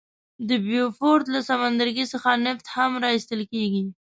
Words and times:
د 0.49 0.49
بیوفورت 0.65 1.25
له 1.35 1.39
سمندرګي 1.49 2.05
څخه 2.13 2.29
نفت 2.45 2.65
هم 2.75 2.91
را 3.03 3.09
ایستل 3.15 3.41
کیږي. 3.53 3.83